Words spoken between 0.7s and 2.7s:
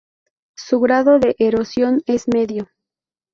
grado de erosión es medio.